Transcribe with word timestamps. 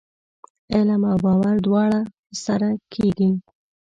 علم 0.73 1.01
او 1.11 1.17
باور 1.25 1.55
دواړه 1.67 1.99
سره 2.43 2.69
کېږي؟ 2.93 3.29